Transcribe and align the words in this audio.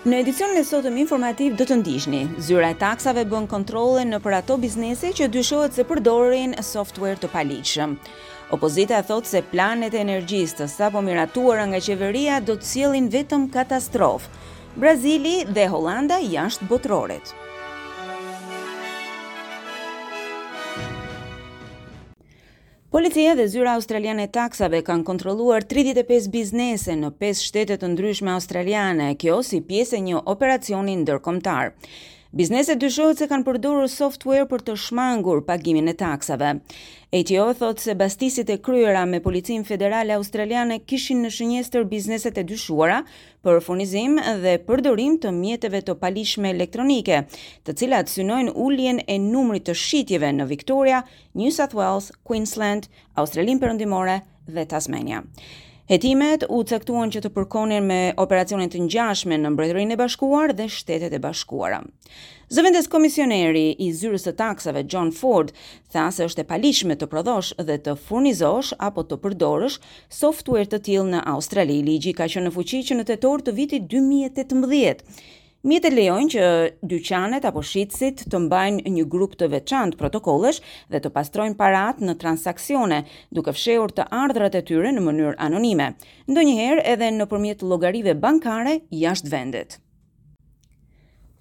Në 0.00 0.16
edicionin 0.22 0.56
e 0.56 0.62
sotëm 0.64 0.94
informativ 0.96 1.58
do 1.60 1.66
të 1.68 1.76
ndishni, 1.82 2.20
Zyra 2.40 2.70
e 2.72 2.76
taksave 2.80 3.26
bën 3.28 3.44
kontrole 3.50 4.06
në 4.08 4.20
për 4.24 4.36
ato 4.38 4.56
biznese 4.62 5.10
që 5.18 5.26
dyshohet 5.34 5.76
se 5.76 5.84
përdorin 5.90 6.54
software 6.64 7.20
të 7.20 7.28
paligjshëm. 7.34 7.98
Opozita 8.56 9.02
thotë 9.10 9.28
se 9.34 9.42
planet 9.52 9.92
e 9.92 10.00
energjisë 10.06 10.56
të 10.62 10.70
sapo 10.78 11.04
miratuara 11.04 11.68
nga 11.74 11.82
qeveria 11.90 12.40
do 12.40 12.56
të 12.62 12.70
sjellin 12.70 13.12
vetëm 13.12 13.44
katastrofë. 13.60 14.32
Brazili 14.80 15.36
dhe 15.52 15.68
Holanda 15.76 16.16
janë 16.32 16.56
shtbotrorët. 16.56 17.36
Policia 22.90 23.36
dhe 23.38 23.44
zyra 23.50 23.72
australiane 23.78 24.24
e 24.26 24.28
taksave 24.36 24.80
kanë 24.86 25.04
kontrolluar 25.06 25.62
35 25.72 26.24
biznese 26.32 26.96
në 26.98 27.12
5 27.24 27.42
shtete 27.50 27.76
të 27.78 27.90
ndryshme 27.92 28.32
australiane, 28.34 29.06
kjo 29.22 29.36
si 29.46 29.60
pjesë 29.68 30.00
e 30.00 30.00
një 30.08 30.22
operacioni 30.34 30.96
ndërkombëtar. 31.04 31.70
Bizneset 32.30 32.78
dyshohet 32.78 33.18
se 33.18 33.26
kanë 33.30 33.42
përdorur 33.46 33.88
software 33.90 34.44
për 34.50 34.60
të 34.68 34.74
shmangur 34.78 35.40
pagimin 35.48 35.90
e 35.90 35.94
taksave. 36.02 36.50
ATO 37.20 37.46
thot 37.62 37.80
se 37.82 37.96
bastisit 38.02 38.52
e 38.54 38.56
kryera 38.68 39.00
me 39.14 39.18
policinë 39.24 39.66
federale 39.70 40.14
australiane 40.14 40.76
kishin 40.92 41.24
në 41.24 41.32
shënjestër 41.38 41.88
bizneset 41.94 42.38
e 42.38 42.44
dyshuara 42.52 43.00
për 43.48 43.58
furnizim 43.66 44.14
dhe 44.44 44.52
përdorim 44.68 45.16
të 45.24 45.32
mjeteve 45.40 45.80
të 45.88 45.96
palishme 46.04 46.52
elektronike, 46.54 47.18
të 47.66 47.74
cilat 47.82 48.12
synojnë 48.14 48.54
ulljen 48.68 49.00
e 49.08 49.16
numrit 49.26 49.66
të 49.66 49.74
shitjeve 49.82 50.30
në 50.38 50.46
Victoria, 50.54 51.02
New 51.42 51.50
South 51.58 51.74
Wales, 51.80 52.12
Queensland, 52.30 52.86
Australinë 53.24 53.58
Perëndimore 53.66 54.20
dhe 54.46 54.66
Tasmania. 54.76 55.24
Hetimet 55.90 56.44
u 56.54 56.58
caktuan 56.68 57.10
që 57.10 57.18
të 57.24 57.30
përkonin 57.34 57.82
me 57.90 57.94
operacionin 58.24 58.70
të 58.70 58.78
ngjashme 58.84 59.34
në 59.42 59.50
Mbretërinë 59.56 59.96
e 59.96 59.98
Bashkuar 59.98 60.52
dhe 60.60 60.68
Shtetet 60.70 61.16
e 61.16 61.18
Bashkuara. 61.24 61.80
Zëvendës 62.54 62.86
komisioneri 62.92 63.64
i 63.82 63.88
zyrës 63.98 64.28
të 64.28 64.36
taksave 64.38 64.84
John 64.92 65.10
Ford 65.10 65.50
tha 65.90 66.04
se 66.14 66.28
është 66.30 66.44
e 66.44 66.46
paligjshme 66.52 66.96
të 67.00 67.10
prodhosh 67.10 67.50
dhe 67.66 67.80
të 67.82 67.96
furnizosh 68.04 68.70
apo 68.90 69.02
të 69.10 69.18
përdorësh 69.26 69.80
software 70.20 70.70
të 70.70 70.82
tillë 70.86 71.10
në 71.16 71.24
Australi. 71.34 71.80
Ligji 71.90 72.14
ka 72.20 72.30
qenë 72.30 72.46
në 72.46 72.54
fuqi 72.60 72.84
që 72.90 73.00
në 73.00 73.08
tetor 73.10 73.42
të 73.48 73.58
vitit 73.58 73.90
2018. 73.90 75.22
Mi 75.68 75.76
të 75.84 75.90
lejojnë 75.92 76.30
që 76.32 76.44
dyqanet 76.90 77.44
apo 77.48 77.60
shitësit 77.70 78.22
të 78.32 78.38
mbajnë 78.46 78.92
një 78.94 79.02
grup 79.14 79.34
të 79.42 79.48
veçantë 79.54 79.98
protokollesh 80.02 80.62
dhe 80.94 81.00
të 81.06 81.10
pastrojnë 81.18 81.58
parat 81.58 82.00
në 82.08 82.14
transakcione, 82.22 83.02
duke 83.40 83.52
fshehur 83.58 83.92
të 83.98 84.08
ardrat 84.22 84.56
e 84.56 84.64
tyre 84.72 84.94
në 84.96 85.04
mënyrë 85.10 85.36
anonime, 85.50 85.90
ndonjëherë 86.32 86.86
edhe 86.94 87.12
në 87.20 87.28
përmjet 87.34 87.66
logarive 87.74 88.16
bankare 88.26 88.78
jashtë 89.04 89.34
vendit. 89.36 89.80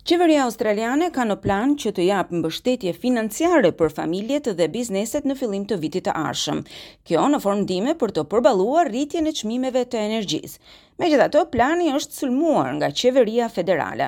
Qeveria 0.09 0.41
australiane 0.49 1.11
ka 1.13 1.21
në 1.21 1.35
plan 1.43 1.75
që 1.77 1.91
të 1.93 2.05
japë 2.07 2.39
mbështetje 2.39 2.93
financiare 2.97 3.69
për 3.77 3.91
familjet 3.93 4.47
dhe 4.57 4.65
bizneset 4.73 5.27
në 5.29 5.35
fillim 5.41 5.67
të 5.69 5.77
vitit 5.83 6.07
të 6.07 6.15
arshëm. 6.17 6.63
Kjo 7.05 7.27
në 7.29 7.39
formë 7.43 7.61
ndime 7.67 7.93
për 8.01 8.15
të 8.15 8.23
përballuar 8.31 8.89
rritjen 8.89 9.29
e 9.29 9.33
çmimeve 9.37 9.83
të 9.85 10.01
energjisë. 10.07 10.57
Megjithatë, 11.03 11.43
plani 11.53 11.93
është 11.99 12.23
sulmuar 12.23 12.71
nga 12.79 12.89
qeveria 12.97 13.51
federale. 13.59 14.07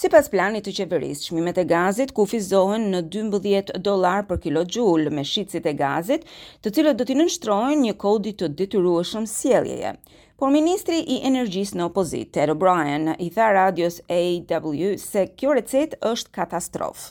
Si 0.00 0.12
pas 0.12 0.28
planit 0.32 0.64
të 0.68 0.74
qeverisë, 0.82 1.30
qmimet 1.30 1.62
e 1.64 1.66
gazit 1.72 2.12
kufizohen 2.16 2.90
në 2.92 3.00
12 3.16 3.76
dolar 3.88 4.28
për 4.28 4.44
kilo 4.44 4.66
gjull 4.74 5.08
me 5.16 5.24
shqicit 5.28 5.64
e 5.64 5.72
gazit, 5.80 6.28
të 6.60 6.72
cilët 6.76 7.00
do 7.00 7.04
t'i 7.08 7.16
nështrojnë 7.16 7.84
një 7.86 7.96
kodit 8.04 8.42
të 8.44 8.52
detyrueshëm 8.60 9.24
sieljeje. 9.38 9.96
Por 10.40 10.48
ministri 10.48 10.96
i 11.12 11.18
energjisë 11.28 11.76
në 11.76 11.82
opozit, 11.90 12.30
Ted 12.32 12.48
O'Brien, 12.48 13.10
i 13.20 13.26
tha 13.34 13.50
radios 13.52 13.98
AW 14.08 14.94
se 15.02 15.26
kjo 15.36 15.52
recet 15.58 15.96
është 16.00 16.32
katastrofë. 16.38 17.10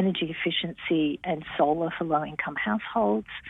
Energy 0.00 0.30
efficiency 0.32 1.18
and 1.30 1.42
solar 1.58 1.90
for 1.98 2.06
low 2.08 2.22
income 2.24 2.56
households 2.64 3.40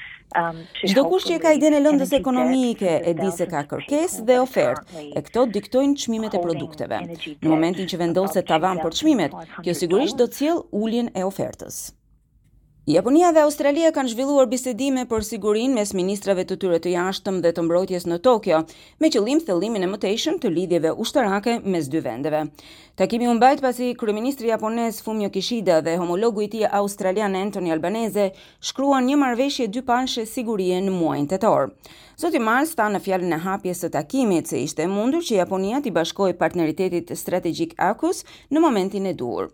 um, 0.41 0.59
Çdo 0.83 1.05
um, 1.05 1.11
kush 1.13 1.29
që 1.29 1.37
ka 1.45 1.53
idenë 1.59 1.79
lëndës 1.85 2.15
ekonomike 2.19 2.95
e 3.13 3.13
di 3.21 3.29
se 3.37 3.47
ka 3.53 3.61
kërkesë 3.71 4.25
dhe 4.27 4.41
ofertë, 4.43 5.05
e 5.15 5.23
këto 5.29 5.47
diktojnë 5.61 6.01
çmimet 6.07 6.35
e 6.35 6.43
produkteve. 6.49 6.99
Në 7.13 7.53
momentin 7.53 7.87
që 7.93 8.03
vendoset 8.03 8.51
tavan 8.51 8.83
për 8.83 8.99
çmimet, 9.05 9.39
kjo 9.63 9.77
sigurisht 9.85 10.19
do 10.19 10.27
të 10.33 10.41
sjell 10.43 10.67
uljen 10.83 11.15
e 11.15 11.23
ofertës. 11.31 11.83
Japonia 12.91 13.29
dhe 13.31 13.39
Australia 13.47 13.93
kanë 13.95 14.11
zhvilluar 14.17 14.49
bisedime 14.51 15.05
për 15.11 15.23
sigurinë 15.29 15.77
mes 15.79 15.91
ministrave 15.95 16.43
të 16.49 16.57
tyre 16.63 16.79
të 16.83 16.91
jashtëm 16.97 17.37
dhe 17.45 17.53
të 17.55 17.63
mbrojtjes 17.63 18.07
në 18.11 18.17
Tokio, 18.25 18.59
me 19.05 19.11
qëllim 19.15 19.43
thellimin 19.47 19.87
e 19.87 19.91
mëtejshëm 19.93 20.41
të 20.43 20.51
lidhjeve 20.51 20.91
ushtarake 21.05 21.55
mes 21.75 21.87
dy 21.93 22.01
vendeve. 22.03 22.41
Takimi 22.99 23.29
u 23.31 23.35
mbajt 23.39 23.63
pasi 23.63 23.93
kryeministri 24.01 24.51
japonez 24.51 24.99
Fumio 25.07 25.31
Kishida 25.37 25.77
dhe 25.87 25.95
homologu 26.03 26.43
i 26.43 26.49
tij 26.51 26.67
australian 26.81 27.37
Anthony 27.45 27.71
Albanese 27.77 28.27
shkruan 28.71 29.07
një 29.13 29.21
marrëveshje 29.23 29.69
dy 29.77 29.85
panshe 29.93 30.27
sigurie 30.33 30.81
në 30.83 30.91
muajin 30.97 31.29
tetor. 31.35 31.71
Zoti 32.19 32.43
Mars 32.43 32.75
tha 32.75 32.89
në 32.97 33.05
fjalën 33.07 33.37
e 33.37 33.41
hapjes 33.47 33.85
së 33.87 33.93
takimit 33.99 34.51
se 34.51 34.65
ishte 34.67 34.91
mundur 34.97 35.23
që 35.31 35.39
Japonia 35.45 35.79
të 35.87 35.95
bashkojë 36.01 36.39
partneritetit 36.43 37.15
strategjik 37.23 37.79
AUKUS 37.87 38.27
në 38.51 38.67
momentin 38.67 39.07
e 39.07 39.15
duhur. 39.23 39.47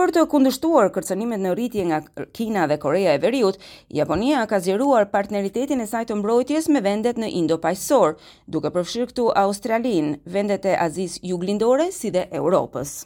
Për 0.00 0.10
të 0.16 0.20
kundështuar 0.32 0.86
kërcënimet 0.94 1.40
në 1.46 1.50
rritje 1.56 1.82
nga 1.88 1.96
Kina 2.38 2.62
dhe 2.70 2.78
Korea 2.84 3.12
e 3.16 3.20
Veriut, 3.24 3.58
Japonia 3.98 4.46
ka 4.52 4.60
zgjeruar 4.64 5.10
partneritetin 5.16 5.84
e 5.84 5.88
saj 5.92 6.02
të 6.12 6.16
mbrojtjes 6.22 6.70
me 6.76 6.82
vendet 6.88 7.20
në 7.20 7.28
Indo-Pajsor, 7.42 8.16
duke 8.56 8.72
përfshirë 8.78 9.12
këtu 9.12 9.28
Australinë, 9.44 10.16
vendet 10.40 10.70
e 10.72 10.76
Azisë 10.88 11.24
Juglindore 11.34 11.92
si 12.00 12.16
dhe 12.16 12.24
Europës. 12.44 13.00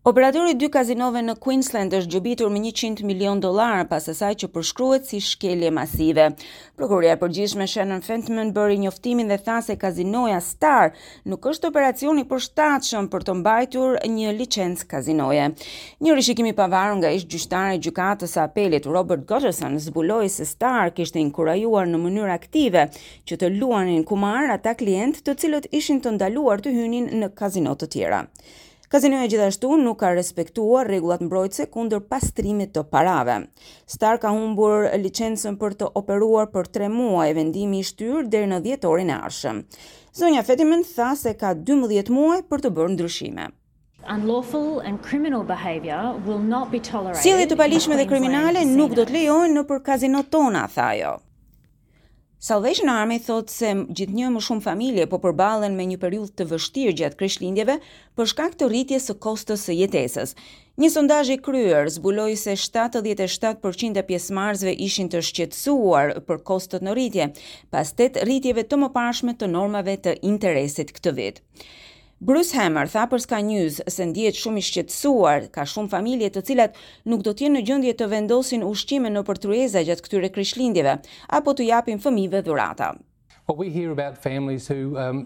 Operatori 0.00 0.54
dy 0.56 0.70
kazinove 0.72 1.20
në 1.20 1.32
Queensland 1.44 1.92
është 1.92 2.10
gjobitur 2.14 2.48
me 2.52 2.60
100 2.66 3.02
milion 3.04 3.36
dollar 3.44 3.82
pas 3.88 4.06
asaj 4.08 4.36
që 4.42 4.46
përshkruhet 4.54 5.04
si 5.10 5.18
shkelje 5.20 5.68
masive. 5.78 6.30
Prokuria 6.80 7.18
e 7.18 7.18
përgjithshme 7.20 7.66
Shannon 7.68 8.00
Fentman 8.06 8.52
bëri 8.56 8.78
njoftimin 8.80 9.28
dhe 9.28 9.36
tha 9.44 9.58
se 9.66 9.76
kazinoja 9.82 10.38
Star 10.46 10.88
nuk 11.28 11.44
është 11.52 11.68
operacion 11.68 12.20
i 12.22 12.24
përshtatshëm 12.30 13.10
për 13.12 13.26
të 13.28 13.34
mbajtur 13.42 13.98
një 14.14 14.32
licencë 14.38 14.88
kazinoje. 14.94 15.50
Një 16.00 16.16
rishikim 16.16 16.48
i 16.48 16.54
pavarur 16.62 16.96
nga 17.02 17.12
ishtë 17.18 17.36
gjyqtari 17.36 17.76
i 17.76 17.82
gjykatës 17.88 18.38
së 18.38 18.44
apelit 18.46 18.88
Robert 18.96 19.28
Gotterson 19.34 19.76
zbuloi 19.84 20.32
se 20.38 20.48
Star 20.54 20.94
kishte 20.96 21.20
inkurajuar 21.26 21.84
në 21.92 22.00
mënyrë 22.06 22.38
aktive 22.38 22.88
që 23.28 23.40
të 23.44 23.52
luanin 23.60 24.08
kumar 24.14 24.48
ata 24.56 24.72
klientë 24.80 25.26
të 25.28 25.36
cilët 25.44 25.68
ishin 25.82 26.00
të 26.00 26.16
ndaluar 26.16 26.64
të 26.64 26.74
hynin 26.80 27.12
në 27.20 27.34
kazino 27.42 27.76
të 27.84 27.92
tjera. 27.98 28.24
Kazinoja 28.90 29.28
gjithashtu 29.30 29.76
nuk 29.78 30.00
ka 30.02 30.08
respektuar 30.18 30.88
rregullat 30.90 31.20
mbrojtëse 31.22 31.66
kundër 31.74 32.00
pastrimit 32.10 32.72
të 32.74 32.82
parave. 32.90 33.36
Star 33.92 34.18
ka 34.24 34.32
humbur 34.34 34.88
licencën 35.04 35.54
për 35.60 35.76
të 35.82 35.90
operuar 36.00 36.48
për 36.56 36.66
3 36.78 36.88
muaj, 36.96 37.28
vendimi 37.38 37.84
i 37.84 37.86
shtyr 37.90 38.26
deri 38.32 38.48
në 38.50 38.58
dhjetorin 38.64 39.12
e 39.14 39.20
ardhshëm. 39.28 39.60
Zonja 40.22 40.42
Fetiman 40.48 40.82
tha 40.88 41.12
se 41.22 41.36
ka 41.44 41.54
12 41.70 42.10
muaj 42.16 42.40
për 42.50 42.64
të 42.66 42.74
bërë 42.80 42.94
ndryshime. 42.96 43.46
Unlawful 44.16 44.68
and 44.82 44.98
criminal 45.06 45.46
behavior 45.54 46.10
will 46.26 46.42
not 46.50 46.74
be 46.74 46.82
tolerated. 46.92 47.22
Sjellje 47.28 47.48
të 47.52 47.60
palishme 47.62 47.94
dhe 48.02 48.08
kriminale 48.10 48.66
nuk 48.74 48.98
do 48.98 49.06
të 49.06 49.20
lejohen 49.20 49.54
nëpër 49.60 49.86
kazinot 49.92 50.34
tona, 50.34 50.66
tha 50.78 50.90
ajo. 50.98 51.18
Salvation 52.42 52.88
Army 52.88 53.18
thot 53.20 53.50
se 53.52 53.68
gjithë 53.98 54.14
një 54.16 54.28
më 54.34 54.40
shumë 54.46 54.64
familje 54.66 55.04
po 55.12 55.18
përbalen 55.24 55.74
me 55.78 55.84
një 55.90 55.98
periull 56.04 56.30
të 56.40 56.46
vështirë 56.54 56.94
gjatë 57.00 57.18
kryshlindjeve 57.20 57.74
për 58.20 58.30
shkak 58.32 58.54
të 58.62 58.68
rritje 58.70 59.00
së 59.06 59.14
kostës 59.26 59.66
së 59.68 59.76
jetesës. 59.82 60.32
Një 60.80 60.88
sondaj 60.94 61.34
i 61.34 61.36
kryer 61.48 61.90
zbuloj 61.98 62.30
se 62.44 62.54
77% 62.62 64.00
e 64.00 64.06
pjesmarzve 64.12 64.72
ishin 64.88 65.12
të 65.12 65.20
shqetsuar 65.28 66.14
për 66.30 66.40
kostët 66.52 66.88
në 66.88 66.96
rritje, 66.96 67.28
pas 67.76 67.92
të 68.00 68.08
rritjeve 68.24 68.64
të 68.70 68.80
më 68.86 68.90
pashme 68.96 69.36
të 69.36 69.52
normave 69.58 69.98
të 70.08 70.16
interesit 70.32 70.96
këtë 70.96 71.16
vitë. 71.20 71.48
Bruce 72.28 72.52
Hammer 72.56 72.86
tha 72.92 73.06
për 73.10 73.22
Sky 73.24 73.38
News 73.48 73.76
se 73.94 74.06
ndjetë 74.10 74.38
shumë 74.40 74.60
i 74.60 74.64
shqetsuar, 74.66 75.46
ka 75.54 75.64
shumë 75.72 75.90
familje 75.94 76.28
të 76.36 76.42
cilat 76.50 76.76
nuk 77.12 77.24
do 77.28 77.32
jenë 77.40 77.54
në 77.56 77.62
gjëndje 77.70 77.94
të 78.02 78.10
vendosin 78.14 78.66
ushqime 78.74 79.14
në 79.16 79.22
përtrueza 79.32 79.84
gjatë 79.88 80.06
këtyre 80.08 80.32
kryshlindjeve, 80.34 80.98
apo 81.40 81.56
të 81.62 81.70
japin 81.74 82.04
fëmive 82.08 82.42
dhurata. 82.50 82.92
What 83.50 83.58
we 83.58 83.68
hear 83.80 83.90
about 83.98 84.14
families 84.30 84.64
who 84.70 84.80
um, 85.04 85.16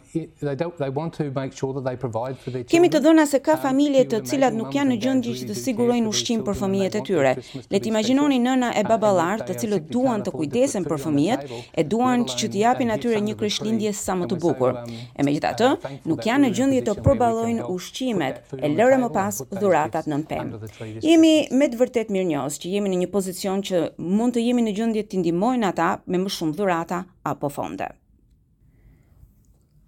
they 0.47 0.57
don't 0.63 0.77
they 0.85 0.89
want 1.01 1.13
to 1.21 1.25
make 1.41 1.53
sure 1.61 1.73
that 1.77 1.85
they 1.89 1.97
provide 2.07 2.35
for 2.43 2.51
their 2.55 2.63
children. 2.67 2.79
Kemi 2.79 2.89
të 2.95 3.01
dhëna 3.05 3.25
se 3.29 3.41
ka 3.49 3.59
familje 3.61 4.05
të 4.15 4.21
cilat 4.31 4.55
nuk 4.57 4.71
janë 4.73 4.95
në 4.95 4.97
gjendje 5.03 5.35
që 5.41 5.49
të 5.51 5.57
sigurojnë 5.59 6.09
ushqim 6.13 6.45
për 6.47 6.57
fëmijët 6.57 6.95
e 6.97 7.03
tyre. 7.09 7.33
Le 7.75 7.81
të 7.85 7.91
imagjinoni 7.91 8.39
nëna 8.47 8.71
e 8.81 8.85
baballar 8.89 9.43
të 9.45 9.57
cilët 9.61 9.91
duan 9.93 10.25
të 10.25 10.33
kujdesen 10.39 10.87
për 10.89 11.03
fëmijët 11.05 11.53
e 11.77 11.85
duan 11.93 12.25
që 12.33 12.49
të 12.55 12.63
japin 12.63 12.95
atyre 12.97 13.19
një 13.29 13.35
krishtlindje 13.43 13.93
sa 14.01 14.17
më 14.23 14.31
të 14.33 14.41
bukur. 14.47 14.73
Um, 14.81 14.89
e 15.21 15.29
megjithatë, 15.29 15.69
nuk 16.09 16.25
janë 16.25 16.47
në 16.47 16.59
gjendje 16.63 16.83
të 16.89 16.97
përballojnë 17.05 17.69
ushqimet 17.75 18.57
e 18.57 18.73
lëre 18.73 19.03
më 19.05 19.13
pas 19.19 19.43
dhuratat 19.53 20.09
nën 20.15 20.25
pemë. 20.33 20.71
Jemi 21.05 21.35
me 21.61 21.69
të 21.75 21.83
vërtet 21.85 22.15
mirënjohës 22.17 22.57
që 22.65 22.73
jemi 22.79 22.95
në 22.97 23.05
një 23.05 23.13
pozicion 23.19 23.61
që 23.69 23.85
mund 24.01 24.39
të 24.39 24.49
jemi 24.49 24.65
në 24.71 24.77
gjendje 24.81 25.07
të 25.13 25.21
ndihmojmë 25.27 25.71
ata 25.75 25.91
me 26.07 26.25
më 26.25 26.33
shumë 26.39 26.57
dhurata 26.63 27.05
apo 27.29 27.51
fonde. 27.53 27.93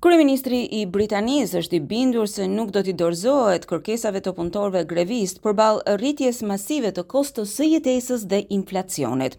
Kryeministri 0.04 0.58
i 0.76 0.82
Britanisë 0.93 1.56
është 1.62 1.78
i 1.78 1.84
bindur 1.88 2.26
se 2.28 2.44
nuk 2.52 2.69
do 2.75 2.82
t'i 2.84 2.93
dorëzohet 3.00 3.64
kërkesave 3.70 4.20
të 4.26 4.34
punëtorëve 4.37 4.82
grevist 4.90 5.40
përballë 5.46 5.96
rritjes 5.96 6.43
masive 6.44 6.93
të 6.93 7.06
kostos 7.14 7.56
së 7.56 7.70
jetesës 7.70 8.28
dhe 8.28 8.43
inflacionit. 8.58 9.38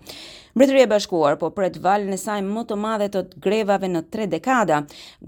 Mbretëria 0.57 0.87
e 0.87 0.89
Bashkuar 0.89 1.35
po 1.37 1.51
pret 1.53 1.75
valën 1.83 2.09
e 2.09 2.17
saj 2.17 2.39
më 2.41 2.61
të 2.71 2.75
madhe 2.81 3.05
të 3.13 3.21
grevave 3.45 3.85
në 3.93 3.99
3 4.15 4.25
dekada. 4.31 4.79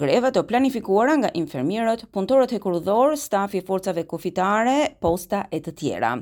Greva 0.01 0.31
të 0.33 0.41
planifikuara 0.49 1.19
nga 1.19 1.29
infermierët, 1.37 2.07
punëtorët 2.15 2.55
hekurudhor, 2.55 3.13
stafi 3.21 3.59
i 3.61 3.65
forcave 3.67 4.07
kufitare, 4.09 4.87
posta 5.05 5.43
e 5.53 5.59
të 5.61 5.75
tjera. 5.83 6.15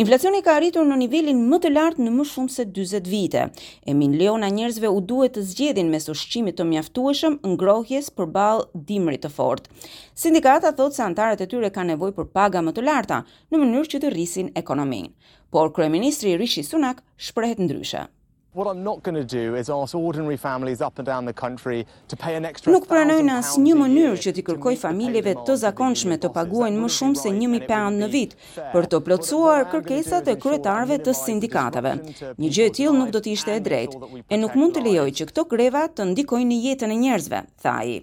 Inflacioni 0.00 0.40
ka 0.46 0.54
arritur 0.62 0.88
në 0.88 0.96
nivelin 1.02 1.42
më 1.52 1.58
të 1.66 1.74
lartë 1.76 2.06
në 2.06 2.14
më 2.16 2.26
shumë 2.32 2.54
se 2.56 2.66
40 2.70 3.10
vite. 3.12 3.42
E 3.84 3.92
miliona 4.00 4.48
njerëzve 4.48 4.88
u 4.96 5.04
duhet 5.12 5.36
të 5.36 5.44
zgjedhin 5.50 5.92
mes 5.92 6.08
ushqimit 6.14 6.56
të 6.56 6.68
mjaftueshëm, 6.72 7.36
ngrohjes 7.52 8.08
për 8.16 8.32
përballë 8.38 8.68
dimrit 8.88 9.22
të 9.24 9.30
fortë. 9.32 9.72
Sindikata 10.18 10.72
thotë 10.78 10.96
se 10.98 11.02
antarët 11.06 11.42
e 11.44 11.48
tyre 11.50 11.72
kanë 11.74 11.94
nevojë 11.94 12.16
për 12.20 12.28
paga 12.36 12.62
më 12.62 12.76
të 12.76 12.86
larta 12.88 13.22
në 13.52 13.62
mënyrë 13.64 13.90
që 13.94 14.02
të 14.04 14.12
rrisin 14.14 14.52
ekonominë, 14.62 15.12
por 15.52 15.72
kryeministri 15.76 16.38
Rishi 16.40 16.62
Sunak 16.62 17.02
shprehet 17.16 17.58
ndryshe. 17.66 18.06
What 18.54 18.66
I'm 18.72 18.82
not 18.82 19.02
going 19.04 19.14
to 19.14 19.22
do 19.24 19.54
is 19.56 19.68
ask 19.70 19.94
ordinary 19.94 20.36
families 20.36 20.80
up 20.80 20.98
and 20.98 21.06
down 21.06 21.26
the 21.26 21.34
country 21.34 21.86
to 22.08 22.16
pay 22.16 22.34
an 22.34 22.46
extra. 22.48 22.72
Nuk 22.72 22.88
pranoj 22.88 23.18
në 23.22 23.34
asnjë 23.42 23.74
mënyrë 23.76 24.16
që 24.24 24.32
të 24.34 24.44
kërkoj 24.48 24.72
familjeve 24.80 25.34
të 25.46 25.56
zakonshme 25.60 26.16
të 26.18 26.30
paguajnë 26.34 26.80
më 26.80 26.90
shumë 26.96 27.20
se 27.20 27.34
1000 27.36 27.68
pound 27.68 28.02
në 28.02 28.08
vit 28.16 28.34
për 28.74 28.88
të 28.94 29.02
plotësuar 29.06 29.68
kërkesat 29.76 30.32
e 30.34 30.38
kryetarëve 30.42 30.98
të 31.06 31.14
sindikatave. 31.20 31.94
Një 32.40 32.50
gjë 32.56 32.68
e 32.68 32.74
tillë 32.80 32.98
nuk 32.98 33.14
do 33.18 33.22
të 33.22 33.34
ishte 33.36 33.54
e 33.54 33.62
drejtë 33.68 34.22
e 34.26 34.42
nuk 34.42 34.56
mund 34.58 34.74
të 34.74 34.86
lejoj 34.88 35.10
që 35.20 35.28
këto 35.32 35.46
greva 35.56 35.84
të 35.94 36.08
ndikojnë 36.14 36.50
në 36.54 36.62
jetën 36.66 36.94
e 36.96 37.02
njerëzve, 37.04 37.44
tha 37.62 37.76
ai. 37.84 37.98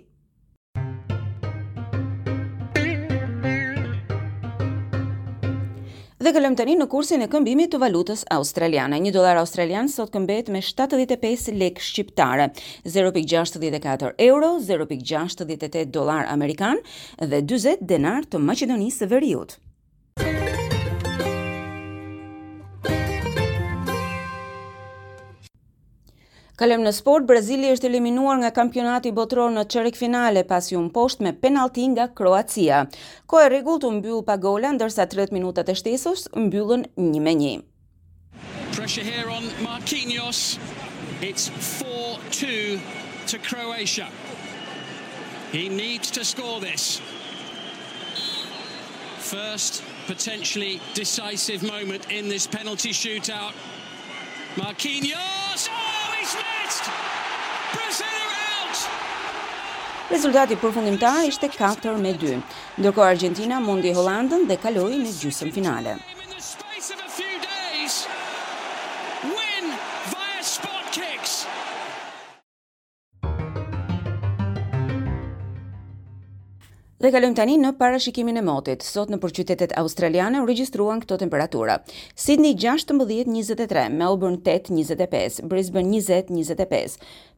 dhe 6.26 6.32
të 6.34 6.42
tani 6.58 6.74
në 6.80 6.86
kursin 6.90 7.22
e 7.22 7.28
këmbimit 7.30 7.70
të 7.74 7.80
valutës 7.84 8.24
australiane. 8.34 8.98
Një 9.06 9.12
dolar 9.14 9.38
australian 9.42 9.86
sot 9.94 10.10
këmbet 10.16 10.50
me 10.56 10.62
75 10.66 11.52
lek 11.60 11.78
shqiptare, 11.86 12.48
0.64 12.94 14.12
euro, 14.30 14.52
0.68 14.70 15.86
dolar 15.94 16.26
amerikan 16.34 16.82
dhe 17.22 17.44
20 17.54 17.86
denar 17.94 18.26
të 18.26 18.42
Macedonisë 18.48 19.04
së 19.06 19.12
Veriut. 19.14 19.58
Kalem 26.56 26.84
në 26.86 26.92
sport, 26.96 27.26
Brazili 27.28 27.68
është 27.74 27.90
eliminuar 27.90 28.38
nga 28.40 28.50
kampionati 28.56 29.12
botëror 29.12 29.50
në 29.52 29.64
qërik 29.74 29.98
finale 30.00 30.46
pas 30.48 30.70
ju 30.72 30.80
në 30.86 30.92
posht 30.96 31.20
me 31.26 31.34
penalti 31.36 31.84
nga 31.92 32.06
Kroacia. 32.16 32.84
Ko 33.28 33.42
e 33.44 33.50
regull 33.52 33.82
të 33.84 33.90
mbyllë 33.98 34.22
pa 34.30 34.38
gola, 34.40 34.70
ndërsa 34.78 35.04
30 35.12 35.36
minutat 35.36 35.68
e 35.68 35.76
shtesus 35.76 36.30
mbyllën 36.40 36.86
një 36.96 37.22
me 37.28 37.34
një. 37.42 37.54
Pressure 38.78 39.04
here 39.04 39.28
on 39.36 39.50
Marquinhos, 39.68 40.56
it's 41.22 41.50
4-2 41.84 42.80
to 43.32 43.38
Croatia. 43.50 44.08
He 45.52 45.68
needs 45.68 46.08
to 46.16 46.24
score 46.24 46.62
this. 46.64 47.02
First 49.20 49.84
potentially 50.08 50.80
decisive 50.94 51.64
moment 51.68 52.08
in 52.12 52.30
this 52.30 52.48
penalty 52.48 52.94
shootout. 52.94 53.52
Marquinhos! 54.56 55.35
Rezultati 60.12 60.54
përfundimtar 60.64 61.24
ishte 61.30 61.48
4 61.56 61.96
me 62.04 62.12
2, 62.24 62.36
ndërko 62.84 63.06
Argentina 63.10 63.58
mundi 63.70 63.94
Hollandën 64.00 64.46
dhe 64.52 64.58
kaloi 64.68 64.98
në 65.02 65.14
gjysëm 65.24 65.54
finale. 65.58 65.96
Dhe 77.06 77.12
kalojmë 77.14 77.36
tani 77.38 77.56
në 77.62 77.70
parashikimin 77.78 78.40
e 78.40 78.42
motit. 78.42 78.82
Sot 78.82 79.12
nëpër 79.14 79.34
qytetet 79.38 79.76
australiane 79.78 80.40
u 80.42 80.48
regjistruan 80.50 81.04
këto 81.04 81.20
temperatura: 81.22 81.76
Sydney 82.24 82.56
16 82.64 82.96
23, 83.06 83.84
Melbourne 84.00 84.40
8 84.42 84.74
25, 84.74 85.38
Brisbane 85.52 85.94
20 86.02 86.32
25, 86.34 86.96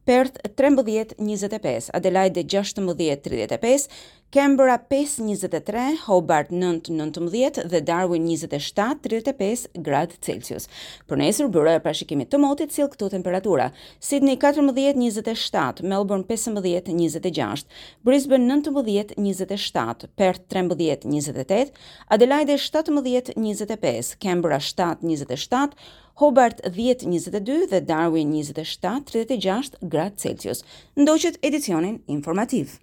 Perth 0.08 0.40
13 0.62 1.12
25, 1.20 1.90
Adelaide 2.00 2.46
16 2.48 2.94
35, 3.26 3.92
Kembera 4.30 4.78
5.23, 4.78 5.96
Hobart 6.04 6.50
9.19 6.50 7.62
dhe 7.68 7.78
Darwin 7.80 8.26
27.35 8.28 9.62
gradë 9.86 10.18
Celsius. 10.20 10.66
Për 11.08 11.18
nesër 11.22 11.46
bërë 11.54 11.72
e 11.78 11.80
prashikimit 11.80 12.28
të 12.34 12.40
motit 12.42 12.74
cilë 12.74 12.90
këto 12.92 13.06
temperatura. 13.14 13.70
Sydney 14.04 14.36
14.27, 14.42 15.80
Melbourne 15.88 16.28
15.26, 16.28 17.64
Brisbane 18.04 18.44
19.27, 18.58 20.04
Perth 20.20 20.42
13.28, 20.52 21.72
Adelaide 22.18 22.56
17.25, 22.60 24.10
Kembera 24.26 24.58
7.27, 24.66 25.72
Hobart 26.20 26.60
10.22 26.66 27.70
dhe 27.72 27.80
Darwin 27.94 28.36
27.36 28.36 29.80
gradë 29.88 30.22
Celsius. 30.26 30.60
Ndoqët 31.00 31.40
edicionin 31.48 31.96
informativë. 32.18 32.76